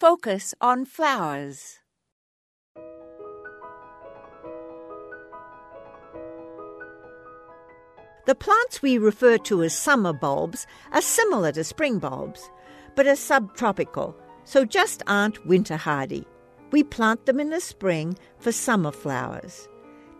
[0.00, 1.80] Focus on flowers.
[8.26, 12.48] The plants we refer to as summer bulbs are similar to spring bulbs,
[12.94, 16.24] but are subtropical, so just aren't winter hardy.
[16.70, 19.68] We plant them in the spring for summer flowers.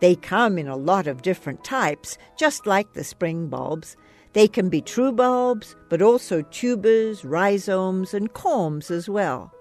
[0.00, 3.96] They come in a lot of different types, just like the spring bulbs.
[4.32, 9.52] They can be true bulbs, but also tubers, rhizomes, and corms as well.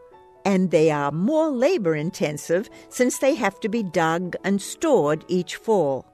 [0.48, 5.58] And they are more labor intensive since they have to be dug and stored each
[5.58, 6.06] fall.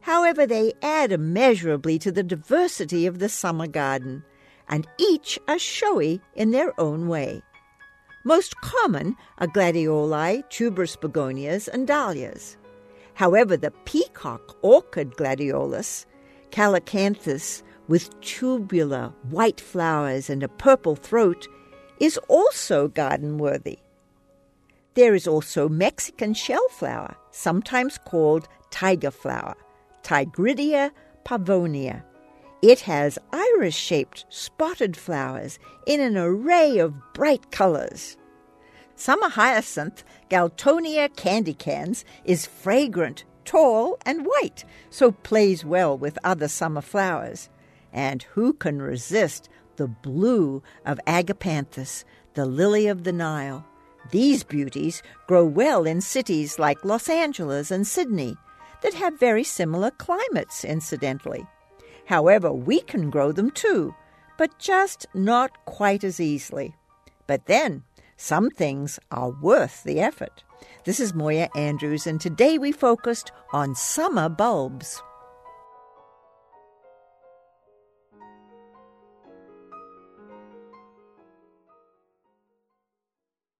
[0.00, 4.24] However, they add immeasurably to the diversity of the summer garden,
[4.68, 7.40] and each are showy in their own way.
[8.24, 12.56] Most common are gladioli, tuberous begonias, and dahlias.
[13.14, 16.04] However, the peacock orchid gladiolus,
[16.50, 21.46] callianthus, with tubular white flowers and a purple throat,
[22.02, 23.78] is also garden worthy.
[24.94, 29.54] There is also Mexican shellflower, sometimes called tiger flower,
[30.02, 30.90] Tigridia
[31.24, 32.02] pavonia.
[32.60, 38.16] It has iris shaped spotted flowers in an array of bright colors.
[38.96, 46.80] Summer hyacinth, Galtonia candicans, is fragrant, tall, and white, so plays well with other summer
[46.80, 47.48] flowers.
[47.92, 49.48] And who can resist
[49.82, 53.66] the blue of agapanthus, the lily of the Nile?
[54.12, 58.36] These beauties grow well in cities like Los Angeles and Sydney
[58.82, 61.44] that have very similar climates, incidentally.
[62.06, 63.92] However, we can grow them too,
[64.38, 66.76] but just not quite as easily.
[67.26, 67.82] But then,
[68.16, 70.44] some things are worth the effort.
[70.84, 75.02] This is Moya Andrews, and today we focused on summer bulbs.